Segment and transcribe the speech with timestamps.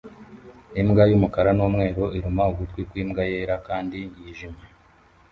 [0.81, 4.63] Imbwa yumukara numweru iruma ugutwi kwimbwa yera kandi yijimye